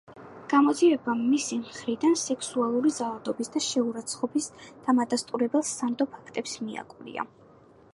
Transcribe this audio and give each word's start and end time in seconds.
გამოძიებამ 0.51 1.19
მისი 1.33 1.59
მხრიდან 1.65 2.17
სექსუალური 2.23 2.93
ძალადობის 2.97 3.55
და 3.59 3.63
შეურაცხყოფის 3.69 4.51
„დამადასტურებელ, 4.89 5.67
სანდო“ 5.77 6.13
ფაქტებს 6.17 6.63
მიაკვლია. 6.69 7.33